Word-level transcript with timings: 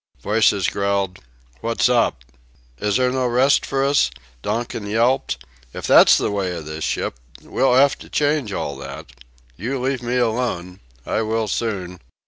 Voices 0.23 0.67
growled: 0.67 1.19
"What's 1.59 1.87
up?... 1.87 2.23
Is 2.79 2.95
there 2.95 3.11
no 3.11 3.27
rest 3.27 3.67
for 3.67 3.85
us?" 3.85 4.09
Donkin 4.41 4.87
yelped: 4.87 5.45
"If 5.75 5.85
that's 5.85 6.17
the 6.17 6.31
way 6.31 6.55
of 6.55 6.65
this 6.65 6.83
ship, 6.83 7.19
we'll 7.43 7.75
'ave 7.75 7.93
to 7.99 8.09
change 8.09 8.51
all 8.51 8.75
that.... 8.77 9.11
You 9.57 9.79
leave 9.79 10.01
me 10.01 10.17
alone.... 10.17 10.79
I 11.05 11.21
will 11.21 11.47
soon...." 11.47 11.99